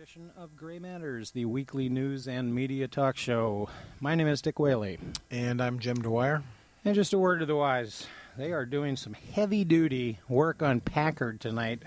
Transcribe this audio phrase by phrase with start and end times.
[0.00, 3.68] edition of Gray Matters, the weekly news and media talk show.
[4.00, 4.98] My name is Dick Whaley.
[5.30, 6.42] And I'm Jim Dwyer.
[6.86, 8.06] And just a word to the wise
[8.38, 11.82] they are doing some heavy duty work on Packard tonight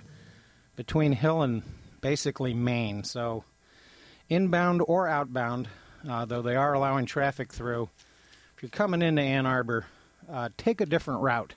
[0.76, 1.64] between Hill and
[2.02, 3.04] basically Main.
[3.04, 3.46] So,
[4.30, 5.68] inbound or outbound,
[6.08, 7.90] uh, though they are allowing traffic through,
[8.56, 9.88] if you're coming into Ann Arbor,
[10.32, 11.56] uh, take a different route.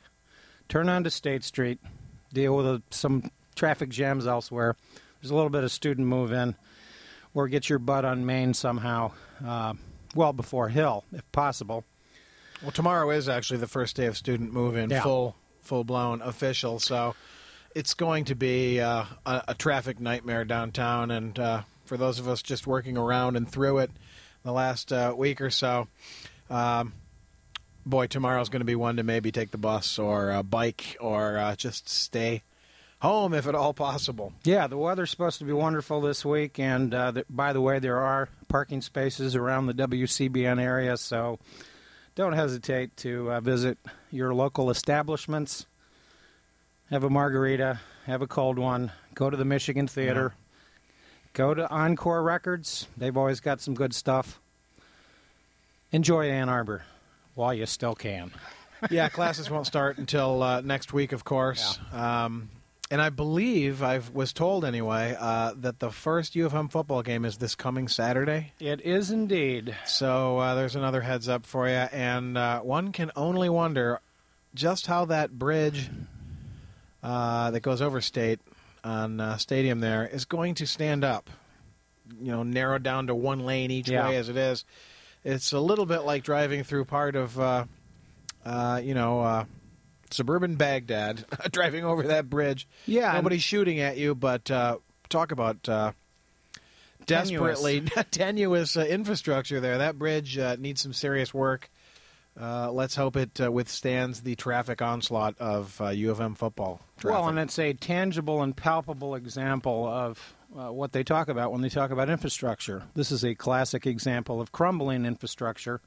[0.70, 1.80] Turn onto State Street,
[2.32, 4.74] deal with uh, some traffic jams elsewhere.
[5.26, 6.54] There's a little bit of student move in,
[7.34, 9.10] or get your butt on Main somehow,
[9.44, 9.74] uh,
[10.14, 11.82] well before Hill, if possible.
[12.62, 15.02] Well, tomorrow is actually the first day of student move-in, Yeah.
[15.02, 16.78] full full blown official.
[16.78, 17.16] So
[17.74, 22.28] it's going to be uh, a, a traffic nightmare downtown, and uh, for those of
[22.28, 23.90] us just working around and through it
[24.44, 25.88] the last uh, week or so,
[26.50, 26.92] um,
[27.84, 31.36] boy, tomorrow's going to be one to maybe take the bus or uh, bike or
[31.36, 32.44] uh, just stay
[33.00, 34.32] home if at all possible.
[34.44, 37.78] Yeah, the weather's supposed to be wonderful this week, and uh, th- by the way,
[37.78, 41.38] there are parking spaces around the WCBN area, so
[42.14, 43.78] don't hesitate to uh, visit
[44.10, 45.66] your local establishments.
[46.90, 50.34] Have a margarita, have a cold one, go to the Michigan Theater,
[51.32, 52.86] go to Encore Records.
[52.96, 54.40] They've always got some good stuff.
[55.92, 56.84] Enjoy Ann Arbor
[57.34, 58.30] while you still can.
[58.90, 61.78] yeah, classes won't start until uh, next week, of course.
[61.92, 62.50] Um,
[62.90, 67.02] and I believe I was told anyway uh, that the first U of M football
[67.02, 68.52] game is this coming Saturday.
[68.60, 69.74] It is indeed.
[69.86, 74.00] So uh, there's another heads up for you, and uh, one can only wonder
[74.54, 75.88] just how that bridge
[77.02, 78.40] uh, that goes over State
[78.84, 81.28] on uh, Stadium there is going to stand up.
[82.20, 84.08] You know, narrowed down to one lane each Yeah.
[84.08, 84.64] way as it is.
[85.24, 87.64] It's a little bit like driving through part of, uh,
[88.44, 89.44] uh, you know, uh,
[90.16, 92.66] suburban Baghdad, driving over that bridge.
[92.86, 94.78] Yeah, nobody's shooting at you, but uh,
[95.08, 95.92] talk about uh,
[97.06, 99.78] desperately tenuous, uh, infrastructure there.
[99.78, 101.70] That bridge uh, needs some serious work.
[102.38, 106.80] Uh, let's hope it uh, withstands the traffic onslaught of uh, U of M football.
[106.98, 107.18] Traffic.
[107.18, 111.62] Well, and it's a tangible and palpable example of uh, what they talk about when
[111.62, 112.82] they talk about infrastructure.
[112.94, 115.80] This is a classic example of crumbling infrastructure.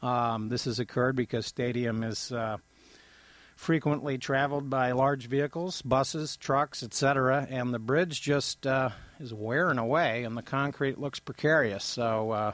[0.00, 2.58] Um, this has occurred because Stadium is uh,
[3.58, 8.88] frequently traveled by large vehicles, buses, trucks, etc., and the bridge just uh,
[9.18, 11.82] is wearing away, and the concrete looks precarious.
[11.82, 12.52] So uh,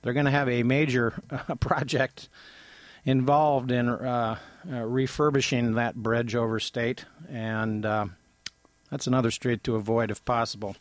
[0.00, 2.30] they're going to have a major uh, project
[3.04, 4.38] involved in uh,
[4.72, 8.06] uh, refurbishing that bridge over state, and uh,
[8.90, 10.76] that's another street to avoid if possible.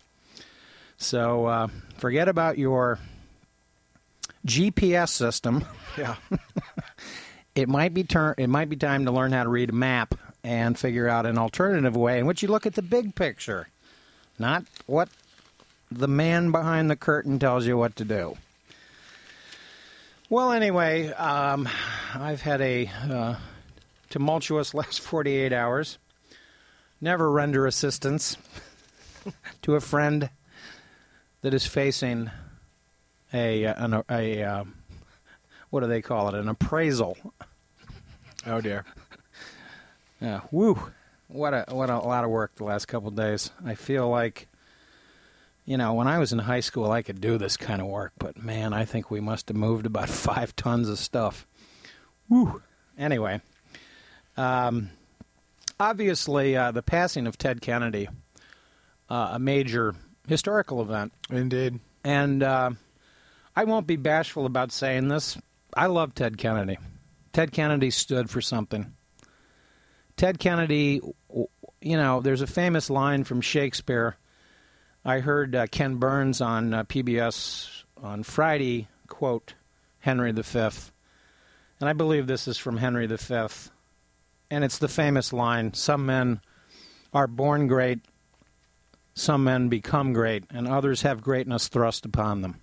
[0.96, 1.68] So uh,
[1.98, 3.00] forget about your
[4.48, 5.66] GPS system.
[5.98, 6.16] yeah,
[7.56, 8.36] It might be turn.
[8.38, 11.38] It might be time to learn how to read a map and figure out an
[11.38, 13.70] alternative way in which you look at the big picture,
[14.38, 15.10] not what
[15.90, 18.38] the man behind the curtain tells you what to do.
[20.30, 21.70] Well, anyway, um,
[22.14, 23.36] I've had a uh,
[24.10, 25.98] tumultuous last 48 hours.
[27.00, 28.38] Never render assistance
[29.62, 30.30] to a friend
[31.42, 32.32] that is facing
[33.34, 34.64] a an, a uh,
[35.76, 36.36] what do they call it?
[36.36, 37.18] An appraisal.
[38.48, 38.86] oh dear.
[40.22, 40.82] Yeah, woo!
[41.28, 43.52] What a what a lot of work the last couple of days.
[43.66, 44.48] I feel like,
[45.66, 48.14] you know, when I was in high school, I could do this kind of work,
[48.18, 51.46] but man, I think we must have moved about five tons of stuff.
[52.30, 52.62] Woo!
[52.98, 53.42] Anyway,
[54.38, 54.90] um,
[55.78, 58.08] obviously, uh, the passing of Ted Kennedy,
[59.10, 59.94] uh, a major
[60.30, 61.82] historical event, Indeed.
[62.06, 62.72] and uh,
[63.54, 65.38] I won't be bashful about saying this.
[65.76, 66.78] I love Ted Kennedy.
[67.34, 68.94] Ted Kennedy stood for something.
[70.16, 71.02] Ted Kennedy,
[71.82, 74.16] you know, there's a famous line from Shakespeare.
[75.04, 79.56] I heard uh, Ken Burns on uh, PBS on Friday quote
[80.00, 80.60] Henry V,
[81.80, 83.48] and I believe this is from Henry V,
[84.50, 86.42] and it's the famous line: "Some men
[87.14, 88.00] are born great,
[89.14, 92.62] some men become great, and others have greatness thrust upon them."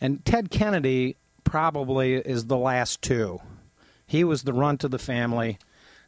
[0.00, 3.40] And Ted Kennedy probably is the last two.
[4.06, 5.58] He was the runt of the family.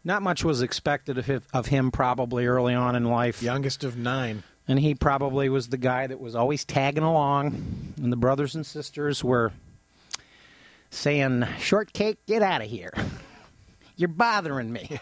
[0.02, 3.42] Not much was expected of him, of him probably early on in life.
[3.42, 4.42] Youngest of nine.
[4.66, 7.94] And he probably was the guy that was always tagging along.
[8.00, 9.52] And the brothers and sisters were
[10.90, 12.92] saying, Shortcake, get out of here.
[13.96, 14.98] You're bothering me.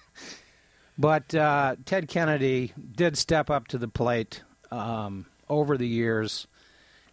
[0.98, 6.46] but uh, Ted Kennedy did step up to the plate um, over the years.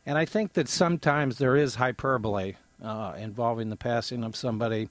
[0.07, 4.87] And I think that sometimes there is hyperbole uh, involving the passing of somebody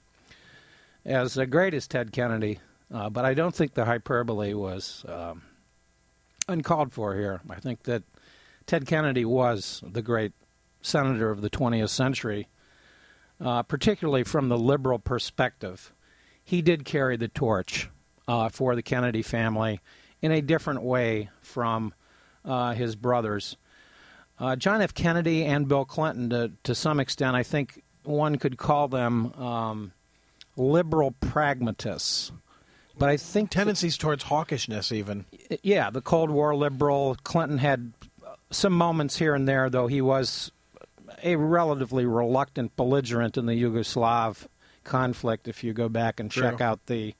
[1.03, 2.59] as great as Ted Kennedy.
[2.93, 5.41] Uh, but I don't think the hyperbole was um,
[6.47, 7.41] uncalled for here.
[7.49, 8.03] I think that
[8.67, 10.33] Ted Kennedy was the great
[10.83, 12.47] senator of the 20th century,
[13.43, 15.93] uh, particularly from the liberal perspective.
[16.43, 17.89] He did carry the torch
[18.27, 19.81] uh, for the Kennedy family
[20.21, 21.95] in a different way from
[22.45, 23.57] uh, his brothers.
[24.39, 24.93] Uh, John F.
[24.93, 29.91] Kennedy and Bill Clinton, to, to some extent, I think one could call them um,
[30.55, 32.31] liberal pragmatists.
[32.97, 35.25] But I think tendencies towards hawkishness, even.
[35.61, 37.15] Yeah, the Cold War liberal.
[37.23, 37.93] Clinton had
[38.49, 40.51] some moments here and there, though he was
[41.23, 44.47] a relatively reluctant belligerent in the Yugoslav
[44.83, 45.47] conflict.
[45.47, 47.13] If you go back and check out the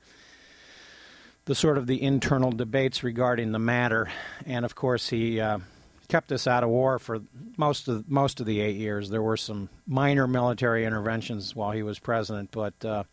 [1.46, 4.10] the sort of the internal debates regarding the matter,
[4.46, 5.60] and of course he uh,
[6.08, 7.20] kept us out of war for
[7.58, 9.10] most of most of the eight years.
[9.10, 13.04] There were some minor military interventions while he was president, but uh,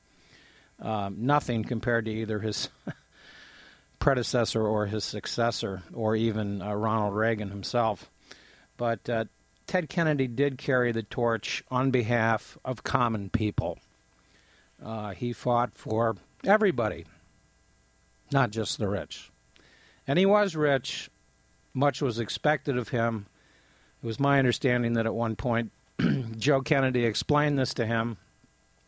[0.81, 2.69] um, nothing compared to either his
[3.99, 8.11] predecessor or his successor, or even uh, Ronald Reagan himself.
[8.77, 9.25] But uh,
[9.67, 13.79] Ted Kennedy did carry the torch on behalf of common people.
[14.85, 17.07] Uh, he fought for everybody,
[18.31, 19.31] not just the rich.
[20.07, 21.09] And he was rich.
[21.75, 23.27] Much was expected of him.
[24.03, 25.73] It was my understanding that at one point
[26.39, 28.17] Joe Kennedy explained this to him.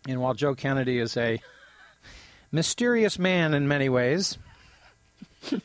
[0.08, 1.40] And while Joe Kennedy is a
[2.52, 4.38] mysterious man in many ways,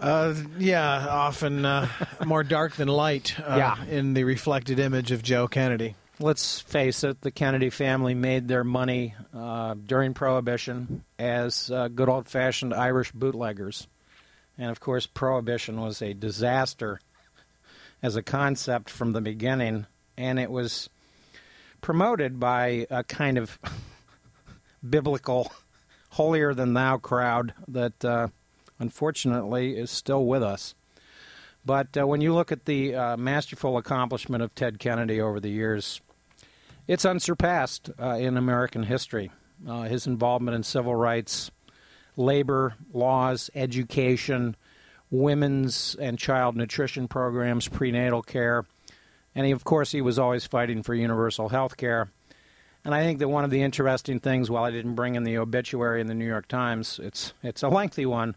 [0.00, 1.88] Uh, yeah, often uh,
[2.26, 3.84] more dark than light uh, Yeah.
[3.86, 5.94] in the reflected image of Joe Kennedy.
[6.18, 12.08] let's face it, the Kennedy family made their money uh, during Prohibition as uh, good
[12.10, 13.86] old fashioned Irish bootleggers.
[14.58, 17.00] And of course, Prohibition was a disaster
[18.02, 19.86] as a concept from the beginning,
[20.16, 20.88] and it was
[21.80, 23.58] promoted by a kind of
[24.88, 25.50] biblical,
[26.10, 28.28] holier than thou crowd that uh,
[28.78, 30.74] unfortunately is still with us.
[31.64, 35.50] But uh, when you look at the uh, masterful accomplishment of Ted Kennedy over the
[35.50, 36.00] years,
[36.86, 39.30] it's unsurpassed uh, in American history.
[39.66, 41.50] Uh, his involvement in civil rights,
[42.16, 44.56] labor laws, education,
[45.10, 48.64] women's and child nutrition programs, prenatal care,
[49.34, 52.08] and he, of course, he was always fighting for universal health care.
[52.84, 55.38] And I think that one of the interesting things, while I didn't bring in the
[55.38, 58.36] obituary in the New York Times, it's it's a lengthy one.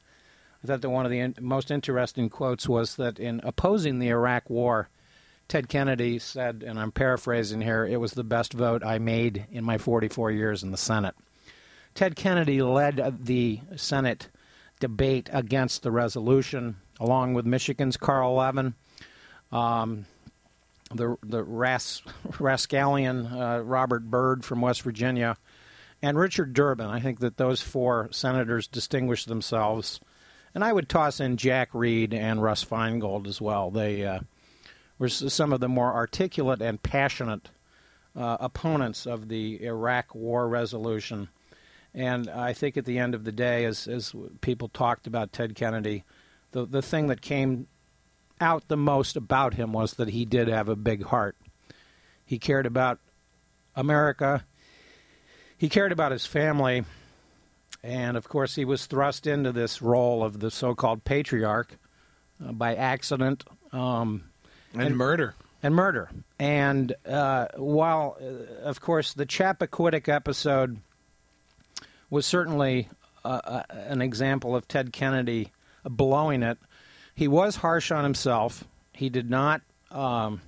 [0.63, 4.09] I thought that one of the in- most interesting quotes was that in opposing the
[4.09, 4.89] Iraq War,
[5.47, 9.63] Ted Kennedy said, and I'm paraphrasing here, it was the best vote I made in
[9.63, 11.15] my 44 years in the Senate.
[11.97, 14.29] Ted Kennedy led the Senate
[14.79, 18.75] debate against the resolution, along with Michigan's Carl Levin,
[19.51, 20.05] um,
[20.93, 22.03] the the ras,
[22.39, 25.37] rascallion uh, Robert Byrd from West Virginia,
[25.99, 26.85] and Richard Durbin.
[26.85, 29.99] I think that those four senators distinguished themselves,
[30.53, 33.71] and I would toss in Jack Reed and Russ Feingold as well.
[33.71, 34.19] They uh,
[34.99, 37.49] were some of the more articulate and passionate
[38.15, 41.29] uh, opponents of the Iraq War resolution.
[41.93, 45.55] And I think at the end of the day, as, as people talked about Ted
[45.55, 46.03] Kennedy,
[46.51, 47.67] the, the thing that came
[48.39, 51.35] out the most about him was that he did have a big heart.
[52.25, 52.99] He cared about
[53.75, 54.45] America,
[55.57, 56.83] he cared about his family,
[57.83, 61.77] and of course, he was thrust into this role of the so called patriarch
[62.45, 63.43] uh, by accident.
[63.71, 64.25] Um,
[64.73, 65.33] And, And- murder.
[65.63, 66.09] and murder.
[66.37, 70.79] And uh, while, uh, of course, the Chappaquiddick episode
[72.09, 72.89] was certainly
[73.25, 75.51] uh, uh, an example of Ted Kennedy
[75.83, 76.57] blowing it,
[77.13, 78.63] he was harsh on himself.
[78.93, 79.61] He did not,
[79.91, 80.41] um,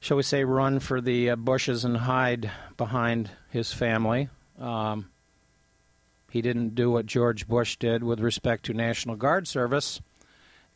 [0.00, 4.28] shall we say, run for the uh, bushes and hide behind his family.
[4.58, 5.10] Um,
[6.30, 10.00] he didn't do what George Bush did with respect to National Guard service.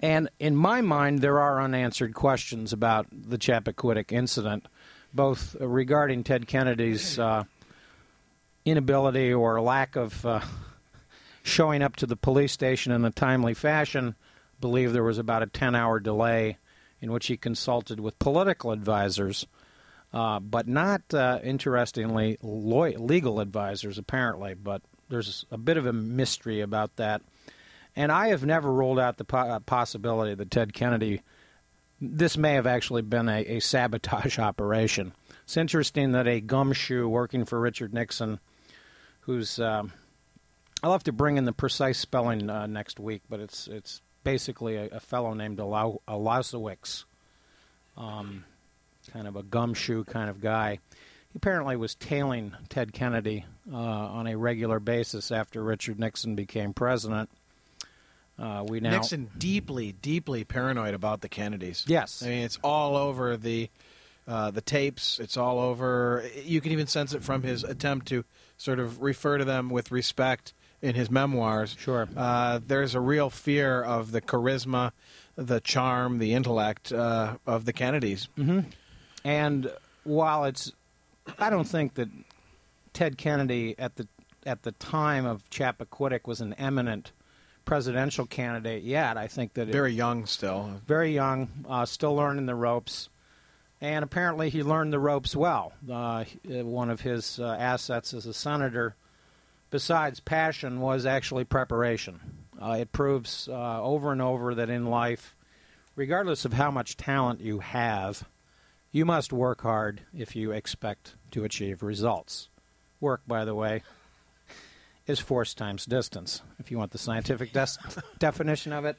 [0.01, 4.67] And in my mind, there are unanswered questions about the Chappaquiddick incident,
[5.13, 7.45] both regarding Ted Kennedy's uh,
[8.71, 10.41] inability or lack of uh,
[11.43, 14.15] showing up to the police station in a timely fashion.
[14.61, 16.59] Believe there was about a 10 hour delay
[17.01, 19.47] in which he consulted with political advisors,
[20.13, 24.55] uh, but not, uh, interestingly, legal advisors, apparently.
[24.55, 27.23] But there's a bit of a mystery about that.
[27.97, 31.23] And I have never ruled out the po- uh, possibility that Ted Kennedy,
[32.01, 35.13] this may have actually been a, a sabotage operation.
[35.45, 38.39] It's interesting that a gumshoe working for Richard Nixon,
[39.29, 39.93] who's, um,
[40.83, 44.77] I'll have to bring in the precise spelling uh, next week, but it's it's basically
[44.77, 47.05] a, a fellow named Ulasewicz,
[47.99, 48.45] um,
[49.13, 50.79] kind of a gumshoe kind of guy.
[51.31, 56.73] He apparently was tailing Ted Kennedy uh, on a regular basis after Richard Nixon became
[56.73, 57.29] president.
[58.39, 61.85] Uh, we now Nixon deeply, deeply paranoid about the Kennedys.
[61.87, 62.23] Yes.
[62.23, 63.69] I mean it's all over the
[64.29, 65.19] uh, the tapes.
[65.19, 66.25] It's all over.
[66.45, 68.25] You can even sense it from his attempt to
[68.59, 71.75] sort of refer to them with respect in his memoirs.
[71.79, 72.07] Sure.
[72.17, 74.93] Uh, there's a real fear of the charisma,
[75.37, 78.29] the charm, the intellect uh, of the Kennedys.
[79.25, 79.73] And
[80.05, 80.73] while it's,
[81.39, 82.09] I don't think that
[82.93, 84.07] Ted Kennedy at the
[84.47, 87.13] at the time of Chappaquiddick was an eminent
[87.65, 89.17] presidential candidate yet.
[89.19, 90.81] I think that it, Very young still.
[90.87, 93.11] very young, uh, still learning the ropes,
[93.81, 95.73] and apparently he learned the ropes well.
[95.91, 98.97] Uh, one of his uh, assets as a senator,
[99.71, 102.21] besides passion, was actually preparation.
[102.61, 105.37] Uh, it proves uh, over and over that in life,
[105.95, 108.25] regardless of how much talent you have,
[108.91, 112.49] you must work hard if you expect to achieve results.
[113.01, 113.83] Work, by the way,
[115.07, 116.43] is force times distance.
[116.59, 117.53] If you want the scientific
[118.19, 118.97] definition of it,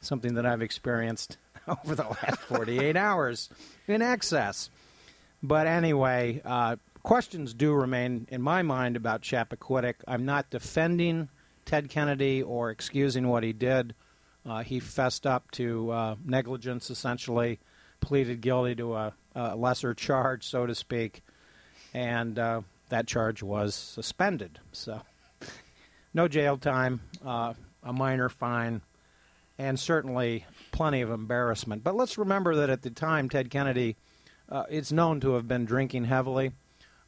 [0.00, 1.36] something that I've experienced
[1.84, 3.50] over the last 48 hours
[3.86, 4.70] in excess.
[5.42, 9.96] But anyway, uh, questions do remain in my mind about Chappaquiddick.
[10.06, 11.28] I'm not defending
[11.64, 13.94] Ted Kennedy or excusing what he did.
[14.44, 17.58] Uh, he fessed up to uh, negligence, essentially,
[18.00, 21.22] pleaded guilty to a, a lesser charge, so to speak,
[21.92, 24.60] and uh, that charge was suspended.
[24.70, 25.02] So,
[26.14, 28.82] no jail time, uh, a minor fine,
[29.58, 30.44] and certainly
[30.76, 31.82] plenty of embarrassment.
[31.82, 33.96] But let's remember that at the time, Ted Kennedy,
[34.50, 36.52] uh, it's known to have been drinking heavily.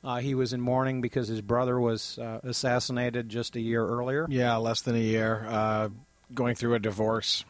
[0.02, 4.26] Uh, he was in mourning because his brother was uh, assassinated just a year earlier.
[4.30, 5.44] Yeah, less than a year.
[5.46, 5.88] Uh,
[6.32, 7.44] going through a divorce.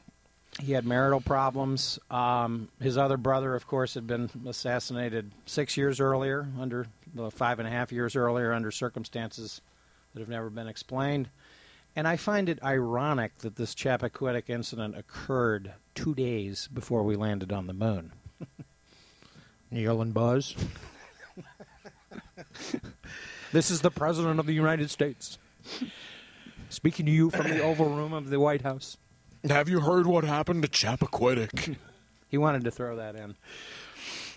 [0.61, 2.01] He had marital problems.
[2.11, 6.87] Um, his other brother, of course, had been assassinated six years earlier, under
[7.31, 9.61] five and a half years earlier, under circumstances
[10.15, 11.29] that have never been explained.
[11.99, 17.53] And I find it ironic that this Chappaquiddick incident occurred two days before we landed
[17.53, 18.13] on the moon.
[19.73, 20.55] Neil and Buzz.
[23.53, 25.39] this is the President of the United States.
[26.69, 28.97] Speaking to you from the Oval Room of the White House.
[29.49, 31.79] Have you heard what happened to Chappaquiddick?
[32.29, 33.35] He wanted to throw that in.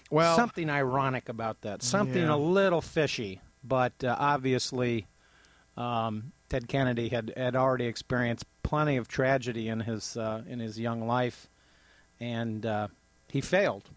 [0.10, 1.84] well, something ironic about that.
[1.84, 2.34] Something Yeah.
[2.34, 5.06] a little fishy, but uh, obviously,
[5.76, 10.78] um, Ted Kennedy had, had already experienced plenty of tragedy in his uh, in his
[10.78, 11.48] young life,
[12.20, 12.90] and uh,
[13.30, 13.90] he failed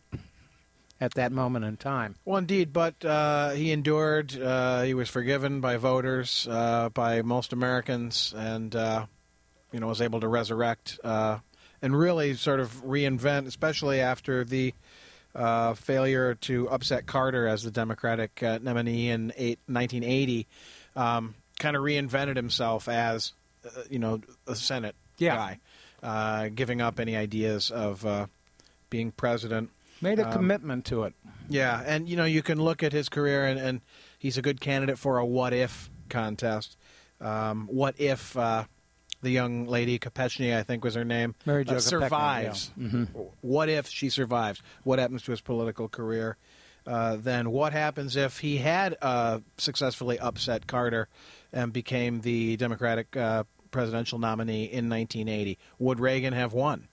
[1.01, 2.15] at that moment in time.
[2.25, 4.41] Well, indeed, but uh, he endured.
[4.41, 9.07] Uh, he was forgiven by voters, uh, by most Americans, and uh,
[9.73, 11.43] you know was able to resurrect and
[11.83, 14.73] really sort of reinvent, especially after the
[15.75, 20.47] failure to upset Carter as the Democratic nominee in eight, 1980.
[20.95, 23.33] Um, kind of reinvented himself as
[23.65, 25.37] uh, you know a Senate Yeah.
[25.37, 25.61] guy,
[26.03, 28.27] uh, giving up any ideas of uh,
[28.91, 29.71] being president.
[30.01, 31.15] Made a Um, commitment to it.
[31.49, 33.81] Yeah, and you know you can look at his career, and, and
[34.19, 36.77] he's a good candidate for a what if contest.
[37.21, 38.65] Um, what if uh,
[39.23, 42.71] the young lady Kopechny, I think was her name, Mary Jo uh, survives?
[42.77, 42.89] yeah.
[42.89, 43.09] Mhm.
[43.41, 44.61] What if she survives?
[44.83, 46.37] What happens to his political career?
[46.87, 51.09] Uh, then what happens if he had uh, successfully upset Carter
[51.55, 55.59] and became the Democratic uh, presidential nominee in 1980?
[55.79, 56.89] Would Reagan have won?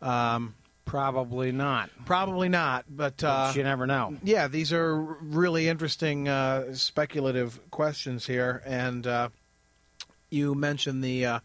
[0.00, 0.54] Um,
[0.84, 1.90] Probably not.
[2.04, 3.16] probably not, but.
[3.18, 4.16] But Uh, you never know.
[4.22, 9.28] yeah, these are really interesting uh, speculative questions here, and uh,
[10.28, 11.40] you mentioned the uh,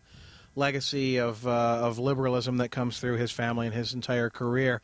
[0.55, 1.51] legacy of uh,
[1.83, 4.81] of liberalism that comes through his family and his entire career.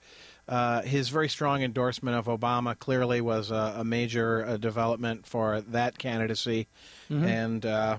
[0.48, 5.62] Uh, his very strong endorsement of Obama clearly was a, a major uh, development for
[5.62, 6.68] that candidacy,
[7.24, 7.98] and uh,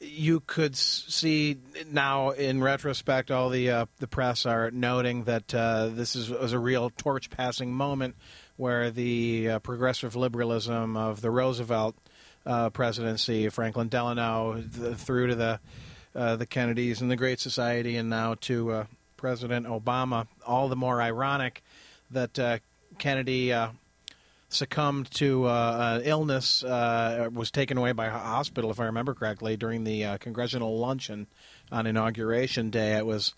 [0.00, 1.58] you could see
[1.90, 6.52] now in retrospect all the uh, the press are noting that uh, this is was
[6.52, 8.14] a real torch passing moment
[8.56, 11.96] where the uh, progressive liberalism of the Roosevelt
[12.44, 15.60] uh, presidency, Franklin Delano, th- through to the
[16.14, 18.84] uh, the Kennedys and the Great Society, and now to uh,
[19.18, 20.26] President Obama.
[20.46, 21.62] All the more ironic
[22.10, 22.58] that uh,
[22.96, 23.52] Kennedy.
[23.52, 23.68] Uh,
[24.50, 29.12] succumbed to uh, an illness, uh, was taken away by a hospital, if I remember
[29.12, 31.26] correctly, during the uh, congressional luncheon
[31.70, 32.96] on inauguration day.
[32.96, 33.34] It was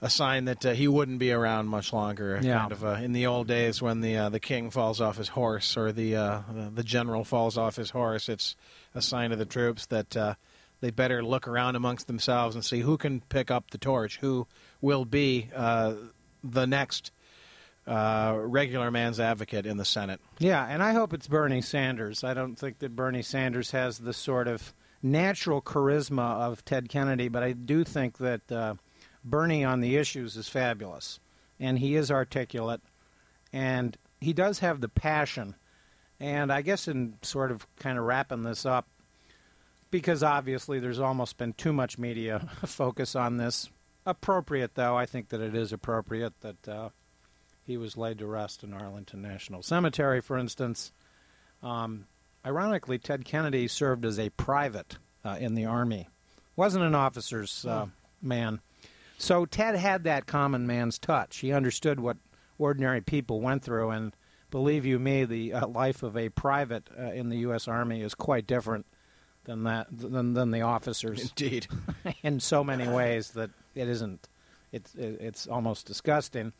[0.00, 2.38] a sign that uh, he wouldn't be around much longer.
[2.42, 2.60] Yeah.
[2.60, 5.28] Kind of uh, in the old days when the uh, the king falls off his
[5.28, 6.40] horse or the uh,
[6.72, 8.56] the general falls off his horse, it's
[8.94, 10.16] a sign to the troops that.
[10.16, 10.34] Uh,
[10.80, 14.46] they better look around amongst themselves and see who can pick up the torch, who
[14.84, 15.94] will be uh,
[16.44, 17.10] the next
[17.86, 20.20] uh, regular man's advocate in the Senate.
[20.38, 22.22] Yeah, and I hope it's Bernie Sanders.
[22.22, 27.28] I don't think that Bernie Sanders has the sort of natural charisma of Ted Kennedy,
[27.28, 28.74] but I do think that uh,
[29.24, 31.18] Bernie on the issues is fabulous,
[31.58, 32.82] and he is articulate,
[33.54, 35.54] and he does have the passion.
[36.20, 38.86] And I guess in sort of kind of wrapping this up,
[39.90, 43.70] because obviously there's almost been too much media focus on this.
[44.06, 46.88] Appropriate, though, I think that it is appropriate that uh,
[47.64, 50.92] he was laid to rest in Arlington National Cemetery, for instance.
[51.62, 52.06] Um,
[52.44, 56.08] ironically, Ted Kennedy served as a private uh, in the Army,
[56.56, 57.86] wasn't an officer's uh,
[58.20, 58.60] man.
[59.16, 61.38] So Ted had that common man's touch.
[61.38, 62.18] He understood what
[62.58, 64.14] ordinary people went through, and
[64.50, 67.66] believe you me, the uh, life of a private uh, in the U.S.
[67.66, 68.86] Army is quite different
[69.44, 71.66] than that than, than the officers Indeed.
[72.22, 74.28] in so many ways that it isn't.
[74.72, 76.52] It's it's almost disgusting.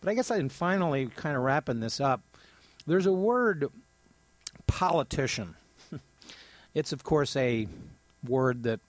[0.00, 2.22] But I guess I'm finally kind of wrapping this up.
[2.86, 3.66] There's a word,
[4.66, 5.54] politician.
[6.74, 7.66] it's of course a
[8.26, 8.80] word that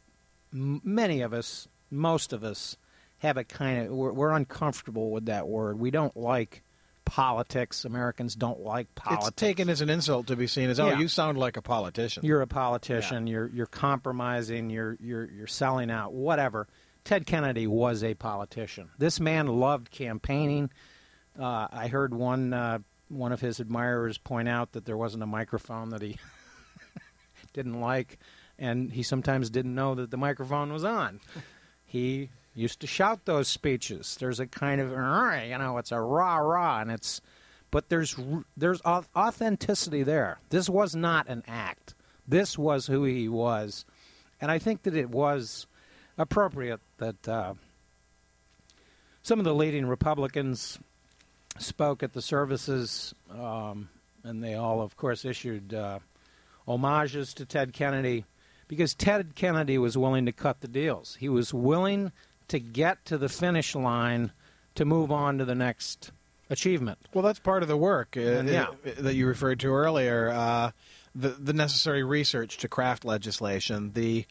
[0.54, 2.78] m- many of us, most of us,
[3.20, 5.80] have a kind of we're, we're uncomfortable with that word.
[5.80, 6.64] We don't like
[7.06, 7.86] politics.
[7.86, 9.28] Americans don't like politics.
[9.30, 11.00] It's taken as an insult to be seen as, oh, Yeah.
[11.00, 12.24] you sound like a politician.
[12.26, 13.28] You're a politician.
[13.28, 14.70] You're you're compromising.
[14.70, 16.14] You're you're you're selling out.
[16.14, 16.68] Whatever.
[17.10, 18.92] Ted Kennedy was a politician.
[19.00, 20.70] This man loved campaigning.
[21.40, 25.26] Uh, I heard one uh, one of his admirers point out that there wasn't a
[25.26, 26.20] microphone that he
[27.54, 28.20] didn't like,
[28.60, 31.20] and he sometimes didn't know that the microphone was on.
[31.84, 34.16] He used to shout those speeches.
[34.20, 37.22] There's a kind of you know, it's a rah rah, and it's
[37.72, 38.16] but there's
[38.56, 40.38] there's authenticity there.
[40.52, 41.96] This was not an act.
[42.28, 43.84] This was who he was,
[44.40, 45.66] and I think that it was
[46.20, 47.54] appropriate that uh,
[49.24, 50.78] some of the leading Republicans
[51.58, 53.90] spoke at the services, um,
[54.24, 56.00] and they all, of course, issued uh,
[56.68, 58.26] homages to Ted Kennedy
[58.68, 61.18] because Ted Kennedy was willing to cut the deals.
[61.20, 62.12] He was willing
[62.50, 64.32] to get to the finish line
[64.76, 66.12] to move on to the next
[66.50, 67.00] achievement.
[67.14, 68.68] Well, that's part of the work uh, yeah.
[68.70, 70.30] uh, that you referred to earlier.
[70.30, 70.72] Uh,
[71.16, 74.26] the the necessary research to craft legislation, the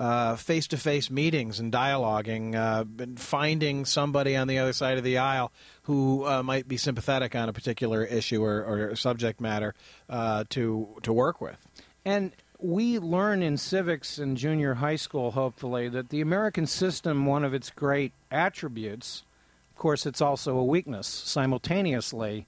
[0.00, 5.18] uh, face-to-face meetings and dialoguing, uh, and finding somebody on the other side of the
[5.18, 9.74] aisle who uh, might be sympathetic on a particular issue or, or subject matter
[10.08, 11.58] uh, to to work with.
[12.04, 17.44] And we learn in civics in junior high school, hopefully, that the American system, one
[17.44, 19.22] of its great attributes,
[19.70, 22.46] of course, it's also a weakness simultaneously,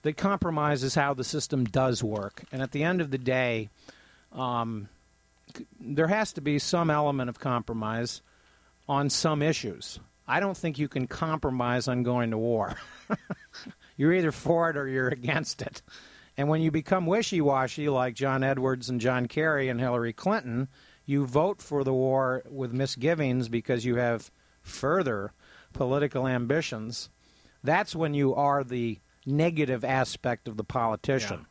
[0.00, 2.44] that compromises how the system does work.
[2.52, 3.68] And at the end of the day,
[4.32, 4.88] um,
[5.80, 8.22] there has to be some element of compromise
[8.88, 9.98] on some issues.
[10.26, 12.76] I don't think you can compromise on going to war.
[13.96, 15.82] you're either for it or you're against it.
[16.36, 20.68] And when you become wishy washy, like John Edwards and John Kerry and Hillary Clinton,
[21.06, 25.32] you vote for the war with misgivings because you have further
[25.72, 27.08] political ambitions.
[27.62, 31.40] That's when you are the negative aspect of the politician.
[31.40, 31.46] Yeah.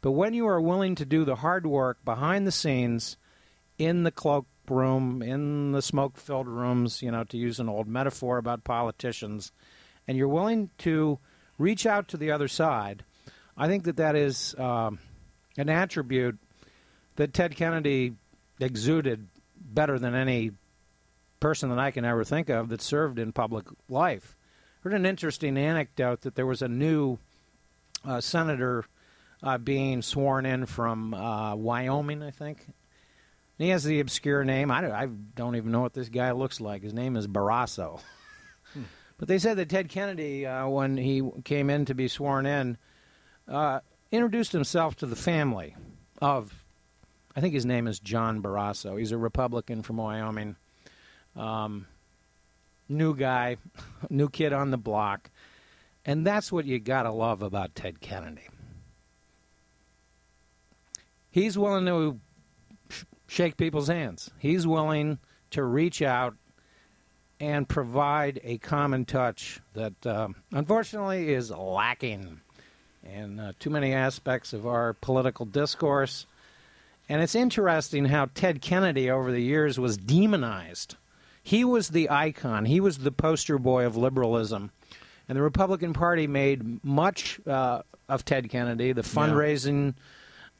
[0.00, 3.16] But when you are willing to do the hard work behind the scenes,
[3.80, 8.36] in the cloakroom, in the smoke filled rooms, you know, to use an old metaphor
[8.36, 9.52] about politicians,
[10.06, 11.18] and you're willing to
[11.56, 13.04] reach out to the other side,
[13.56, 14.98] I think that that is um,
[15.56, 16.38] an attribute
[17.16, 18.12] that Ted Kennedy
[18.60, 20.50] exuded better than any
[21.40, 24.36] person that I can ever think of that served in public life.
[24.82, 27.18] Heard an interesting anecdote that there was a new
[28.04, 28.84] uh, senator
[29.42, 32.66] uh, being sworn in from uh, Wyoming, I think.
[33.60, 34.70] And he has the obscure name.
[34.70, 36.82] I don't, I don't even know what this guy looks like.
[36.82, 38.00] His name is Barrasso.
[39.18, 42.78] But they said that Ted Kennedy, uh, when he came in to be sworn in,
[43.46, 45.76] uh, introduced himself to the family
[46.22, 46.64] of,
[47.36, 48.98] I think his name is John Barrasso.
[48.98, 50.56] He's a Republican from Wyoming.
[51.36, 51.86] Um,
[52.88, 53.58] new guy,
[54.08, 55.30] new kid on the block.
[56.06, 58.48] And that's what you got to love about Ted Kennedy.
[61.30, 62.18] He's willing to
[63.30, 64.28] shake people's hands.
[64.38, 65.18] He's willing
[65.52, 66.34] to reach out
[67.38, 72.40] and provide a common touch that um, unfortunately is lacking
[73.04, 76.26] in uh, too many aspects of our political discourse.
[77.08, 80.96] And it's interesting how Ted Kennedy over the years was demonized.
[81.40, 84.72] He was the icon, he was the poster boy of liberalism.
[85.28, 88.92] And the Republican Party made much uh, of Ted Kennedy.
[88.92, 89.94] The fundraising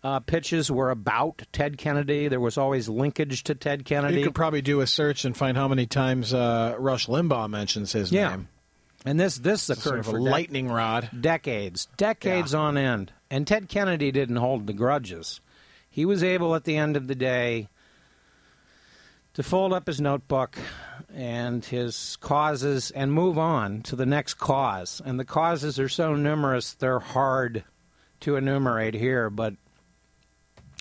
[0.03, 2.29] uh, pitches were about Ted Kennedy.
[2.29, 4.19] There was always linkage to Ted Kennedy.
[4.21, 7.93] You could probably do a search and find how many times uh, Rush Limbaugh mentions
[7.93, 8.31] his Yeah.
[8.31, 8.49] name.
[9.05, 11.11] and this this Sort occurred of a for dec- lightning rod.
[11.21, 13.13] decades, decades on end.
[13.31, 15.41] And Ted Kennedy didn't hold the grudges.
[15.89, 17.69] He was able at the end of the day
[19.35, 20.57] to fold up his notebook
[21.15, 25.01] and his causes and move on to the next cause.
[25.05, 27.65] And the causes are so numerous, they're hard
[28.21, 29.55] to enumerate here, but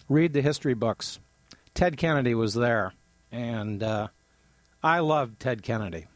[0.10, 1.20] read the history books.
[1.74, 2.94] Ted Kennedy was there,
[3.32, 4.08] and uh,
[4.84, 6.08] I loved Ted Kennedy.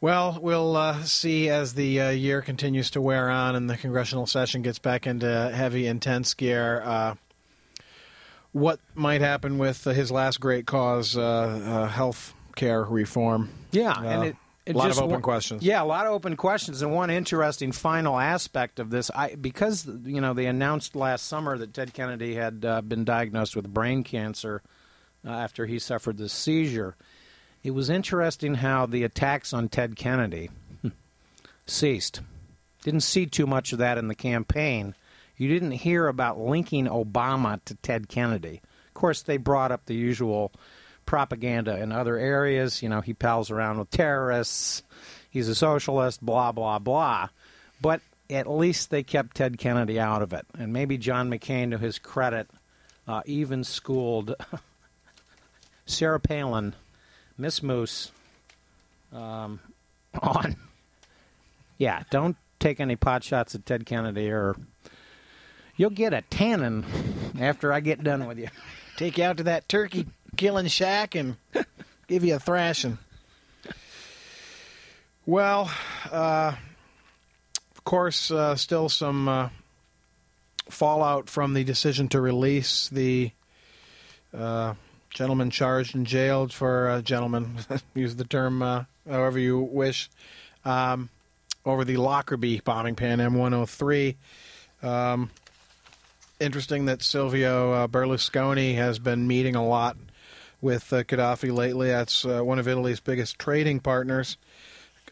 [0.00, 4.26] Well, we'll uh, see as the uh, year continues to wear on and the congressional
[4.26, 6.82] session gets back into heavy, intense gear.
[6.82, 7.14] Uh,
[8.52, 13.48] what might happen with his last great cause, uh, uh, health care reform?
[13.72, 15.62] Yeah, and it, a lot just of open questions.
[15.62, 19.86] Yeah, a lot of open questions, and one interesting final aspect of this, I because
[20.04, 24.02] you know they announced last summer that Ted Kennedy had uh, been diagnosed with brain
[24.02, 24.62] cancer
[25.26, 26.96] uh, after he suffered this seizure.
[27.62, 30.50] It was interesting how the attacks on Ted Kennedy
[31.66, 32.20] ceased.
[32.82, 34.94] Didn't see too much of that in the campaign.
[35.36, 38.62] You didn't hear about linking Obama to Ted Kennedy.
[38.88, 40.52] Of course, they brought up the usual
[41.06, 42.82] propaganda in other areas.
[42.82, 44.82] You know, he pals around with terrorists.
[45.30, 47.28] He's a socialist, blah, blah, blah.
[47.80, 50.46] But at least they kept Ted Kennedy out of it.
[50.58, 52.48] And maybe John McCain, to his credit,
[53.06, 54.34] uh, even schooled
[55.86, 56.74] Sarah Palin,
[57.38, 58.10] Miss Moose,
[59.12, 59.60] um,
[60.22, 60.56] on.
[61.78, 64.56] Yeah, don't take any pot shots at Ted Kennedy or
[65.76, 66.84] you'll get a tannin
[67.38, 68.48] after I get done with you.
[68.96, 71.36] Take you out to that turkey killing shack and
[72.08, 72.98] give you a thrashing.
[75.24, 75.70] Well,
[76.12, 76.54] uh,
[77.74, 79.48] of course, uh, still some uh,
[80.68, 83.32] fallout from the decision to release the
[84.36, 84.74] uh,
[85.10, 87.56] gentleman charged and jailed for uh, gentlemen,
[87.94, 90.10] use the term uh, however you wish,
[90.64, 91.08] um,
[91.64, 94.16] over the Lockerbie bombing, Pan Am 103.
[94.82, 95.30] Um,
[96.38, 99.96] interesting that Silvio uh, Berlusconi has been meeting a lot
[100.66, 101.90] with uh, Gaddafi lately.
[101.90, 104.36] That's uh, one of Italy's biggest trading partners.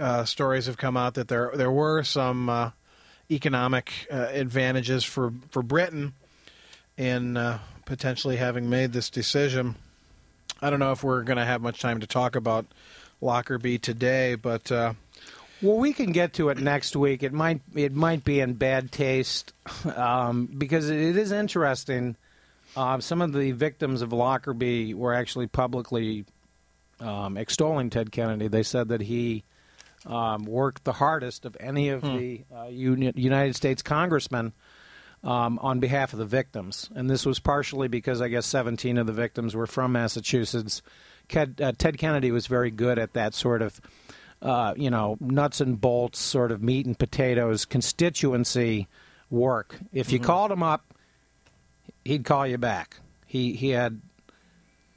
[0.00, 2.70] Uh, stories have come out that there there were some uh,
[3.30, 6.12] economic uh, advantages for for Britain
[6.98, 9.76] in uh, potentially having made this decision.
[10.60, 12.66] I don't know if we're going to have much time to talk about
[13.20, 14.72] Lockerbie today, but
[15.62, 17.22] Well, we can get to it next week.
[17.22, 19.52] It might it might be in bad taste
[19.94, 22.16] um, because it is interesting.
[22.76, 26.24] Uh, some of the victims of Lockerbie were actually publicly
[27.00, 28.48] um, extolling Ted Kennedy.
[28.48, 29.44] They said that he
[30.06, 34.52] um, worked the hardest of any of the uh, Uni- United States congressmen
[35.22, 36.90] um, on behalf of the victims.
[36.94, 40.82] And this was partially because I guess 17 of the victims were from Massachusetts.
[41.28, 43.80] Ted, uh, Ted Kennedy was very good at that sort of,
[44.42, 48.88] uh, you know, nuts and bolts, sort of meat and potatoes constituency
[49.30, 49.78] work.
[49.92, 50.93] If you called him up,
[52.04, 52.98] he'd call you back.
[53.26, 54.00] He he had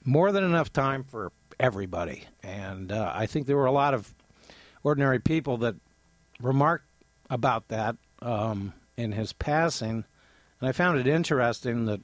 [0.04, 4.14] more than enough time for everybody, and uh, I think there were a lot of
[4.84, 5.76] ordinary people that
[6.40, 6.86] remarked
[7.30, 10.06] about that um, in his passing,
[10.60, 12.02] and I found it interesting that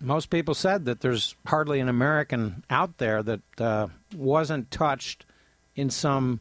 [0.00, 5.26] most people said that there's hardly an American out there that uh, wasn't touched
[5.74, 6.40] in some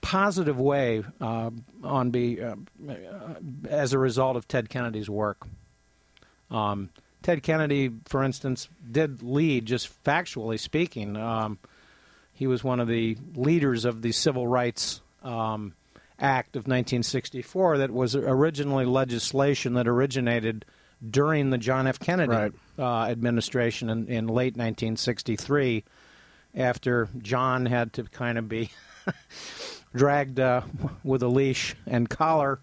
[0.00, 1.50] positive way uh,
[1.82, 2.56] on be uh,
[3.68, 5.46] as a result of Ted Kennedy's work.
[6.52, 6.90] Um,
[7.22, 11.16] Ted Kennedy, for instance, did lead, just factually speaking.
[11.16, 11.58] Um,
[12.34, 15.74] he was one of the leaders of the Civil Rights um,
[16.18, 20.64] Act of 1964, that was originally legislation that originated
[21.08, 21.98] during the John F.
[21.98, 22.52] Kennedy Right.
[22.78, 25.82] uh, administration in, in late 1963,
[26.54, 28.70] after John had to kind of be
[29.94, 30.62] dragged uh,
[31.02, 32.60] with a leash and collar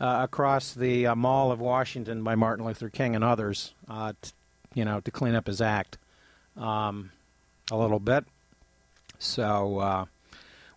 [0.00, 4.32] uh, across the uh, Mall of Washington by Martin Luther King and others, uh, t-
[4.74, 5.98] you know, to clean up his act
[6.56, 7.10] um,
[7.70, 8.24] a little bit.
[9.18, 10.04] So uh,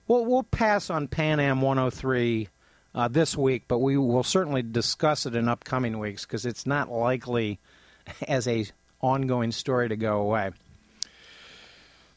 [0.07, 2.47] we'll we'll pass on Pan Am 103
[2.95, 6.89] uh, this week, but we will certainly discuss it in upcoming weeks because it's not
[6.89, 7.59] likely
[8.27, 8.65] as a
[9.01, 10.51] ongoing story to go away.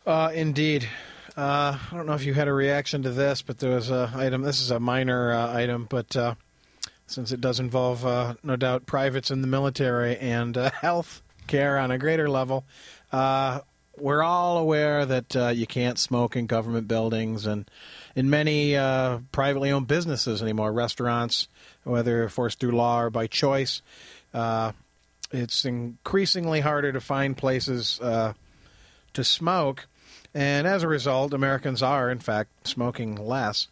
[0.07, 0.88] Uh, indeed.
[1.35, 4.12] Uh, I don't know if you had a reaction to this, but there was a
[4.15, 4.43] item.
[4.43, 6.35] This is a minor uh, item, but uh,
[7.07, 11.79] since it does involve, uh, no doubt, privates in the military and uh, health care
[11.79, 12.65] on a greater level,
[13.12, 13.61] uh,
[13.99, 17.71] we're all aware that uh, you can't smoke in government buildings and
[18.17, 21.47] in many uh, privately owned businesses anymore, restaurants,
[21.85, 23.83] whether forced through law or by choice.
[24.33, 24.73] Uh,
[25.31, 29.87] it's increasingly harder to find places to smoke,
[30.33, 33.69] and as a result, Americans are, in fact, smoking less.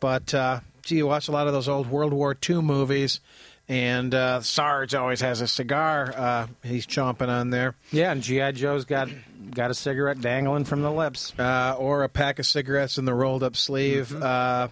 [0.00, 0.34] But
[0.82, 3.20] gee, you watch a lot of those old World War II movies,
[3.68, 8.52] And uh, Sarge always has a cigar uh, he's chomping on there, Yeah, and GI
[8.52, 9.08] Joe's got
[9.54, 11.32] got a cigarette dangling from the lips.
[11.38, 14.14] uh, or a pack of cigarettes in the rolled up sleeve.
[14.14, 14.68] Uh,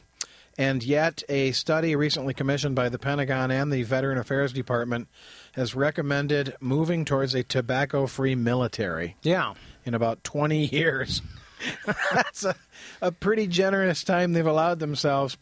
[0.59, 5.09] and yet, a study recently commissioned by the Pentagon and the Veteran Affairs Department
[5.53, 9.17] has recommended moving towards a tobacco free military.
[9.23, 9.55] Yeah.
[9.87, 11.23] in about 20 years.
[12.15, 12.55] That's a,
[13.01, 15.37] a pretty generous time they've allowed themselves.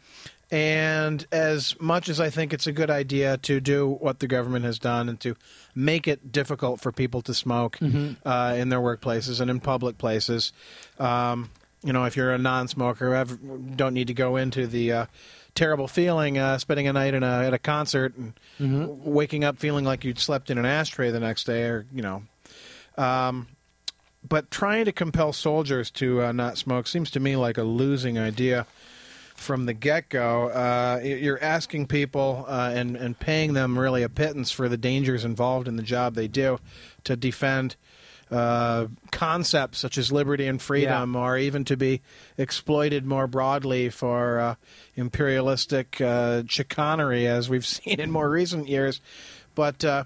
[0.50, 4.64] And as much as I think it's a good idea to do what the government
[4.64, 5.36] has done and to
[5.74, 7.78] make it difficult for people to smoke
[8.24, 10.52] uh, in their workplaces and in public places,
[10.98, 11.50] um,
[11.84, 15.06] you know, if you're a non-smoker, ever, don't need to go into the uh,
[15.54, 19.58] terrible feeling uh, spending a night in a, at a concert and w- waking up
[19.58, 22.22] feeling like you'd slept in an ashtray the next day, or you know,
[24.28, 28.18] but trying to compel soldiers to uh, not smoke seems to me like a losing
[28.18, 28.66] idea
[29.38, 30.48] from the get-go.
[30.48, 35.24] Uh, you're asking people uh, and and paying them really a pittance for the dangers
[35.24, 36.58] involved in the job they do
[37.04, 37.76] to defend
[38.30, 42.02] uh, concepts such as liberty and freedom, or even to be
[42.36, 44.54] exploited more broadly for uh,
[44.96, 49.00] imperialistic uh, chicanery, as we've seen in more recent years.
[49.54, 50.04] But uh,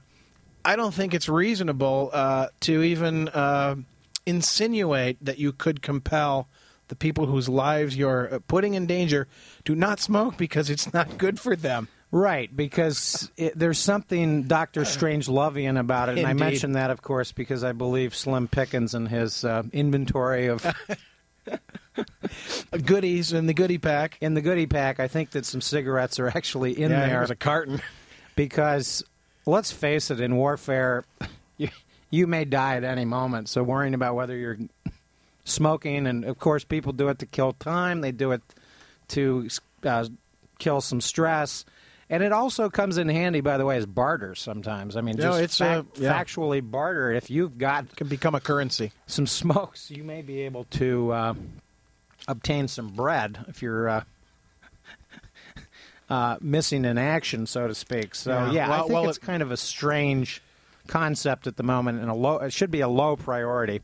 [0.65, 3.77] I don't think it's reasonable uh, to even uh,
[4.25, 6.49] insinuate that you could compel
[6.89, 9.27] the people whose lives you're uh, putting in danger
[9.65, 11.89] do not smoke because it's not good for them.
[12.15, 17.33] Right, because it, there's something Doctor Strangelovian about it, and I mention that, of course,
[17.33, 20.67] because I believe Slim Pickens and his uh, inventory of
[22.85, 24.19] Goodies in the goodie pack.
[24.21, 25.01] in the goodie pack.
[25.01, 27.81] I think that some cigarettes are actually in yeah, there there's a carton.
[28.37, 29.03] because,
[29.47, 31.07] let's face it, in warfare,
[31.57, 31.71] you,
[32.11, 33.49] you may die at any moment.
[33.49, 34.59] So worrying about whether you're
[35.45, 38.01] smoking, and of course, people do it to kill time.
[38.01, 38.43] They do it
[39.09, 39.49] to
[39.85, 40.07] uh,
[40.59, 41.65] kill some stress.
[42.11, 44.97] And it also comes in handy, by the way, as barter sometimes.
[44.97, 46.13] I mean, No, it's, fac- uh, yeah.
[46.23, 47.11] factually barter.
[47.11, 48.93] If you've got Can become a currency.
[49.07, 51.35] some smokes, you may be able to uh,
[52.29, 54.05] obtain some bread if you're uh,
[56.11, 58.15] uh, missing in action, so to speak.
[58.15, 58.53] So, Yeah.
[58.53, 60.43] yeah, I think well, it's it- kind of a strange
[60.89, 62.39] concept at the moment, and a low.
[62.39, 63.81] It should be a low priority.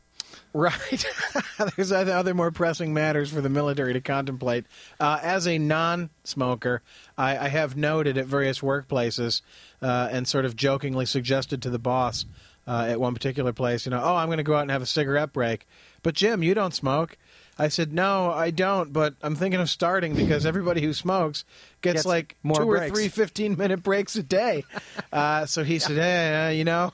[0.53, 1.05] Right.
[1.75, 4.65] There's other more pressing matters for the military to contemplate.
[4.99, 6.81] Uh, as a non smoker,
[7.17, 9.41] I, I have noted at various workplaces
[9.81, 12.25] uh, and sort of jokingly suggested to the boss
[12.67, 14.83] uh, at one particular place, you know, oh, I'm going to go out and have
[14.83, 15.67] a cigarette break.
[16.03, 17.17] But Jim, you don't smoke.
[17.57, 21.43] I said, no, I don't, but I'm thinking of starting because everybody who smokes
[21.81, 22.91] gets, Gets like more two or breaks.
[22.97, 24.63] three 15 minute breaks a day.
[25.13, 26.93] uh, so he said, hey, uh, you know,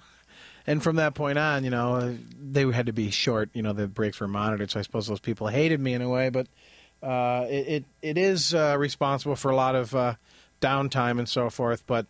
[0.67, 3.49] and from that point on, you know, they had to be short.
[3.53, 6.09] You know, the breaks were monitored, so I suppose those people hated me in a
[6.09, 6.29] way.
[6.29, 6.47] But
[7.03, 10.15] uh, it, it it is uh, responsible for a lot of uh,
[10.61, 11.85] downtime and so forth.
[11.85, 12.07] But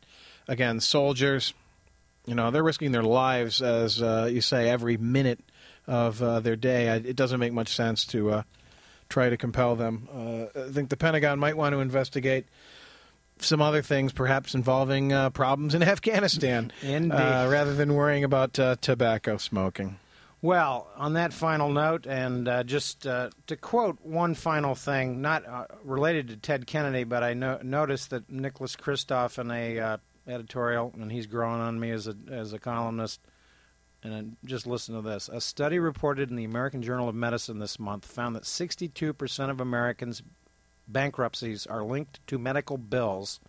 [0.47, 1.53] again, soldiers,
[2.25, 5.39] you know, they're risking their lives, as uh, you say, every minute
[5.85, 6.89] of uh, their day.
[6.89, 8.43] I, it doesn't make much sense to uh,
[9.09, 10.07] try to compel them.
[10.55, 12.45] I think the Pentagon might want to investigate
[13.39, 18.75] some other things, perhaps involving uh, problems in Afghanistan, uh, rather than worrying about uh,
[18.81, 19.97] tobacco smoking.
[20.41, 25.43] Well, on that final note, and uh, just uh, to quote one final thing, not
[25.47, 29.97] uh, related to Ted Kennedy, but I no- noticed that Nicholas Kristof in a uh,
[30.27, 33.21] editorial, and he's growing on me as a as a columnist.
[34.03, 37.79] And just listen to this: a study reported in the American Journal of Medicine this
[37.79, 40.21] month found that 62 percent of Americans'
[40.87, 43.39] bankruptcies are linked to medical bills.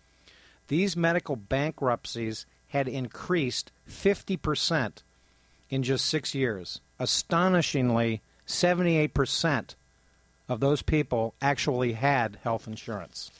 [0.68, 5.02] These medical bankruptcies had increased 50 percent
[5.70, 6.80] in just six years.
[6.98, 9.74] Astonishingly, 78%
[10.48, 13.30] of those people actually had health insurance.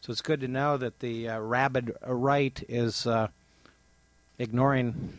[0.00, 3.28] So it's good to know that the uh, rabid right is uh,
[4.38, 5.18] ignoring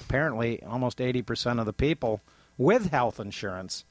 [0.00, 2.20] apparently almost 80% of the people
[2.56, 3.84] with health insurance.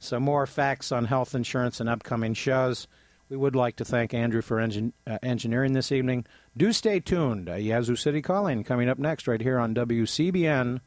[0.00, 2.86] So, more facts on health insurance in upcoming shows.
[3.28, 6.24] We would like to thank Andrew for engin- uh, engineering this evening.
[6.56, 7.48] Do stay tuned.
[7.48, 10.80] Uh, Yazoo City Calling coming up next, right here on WCBN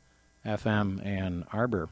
[0.45, 1.89] FM Ann Arbor.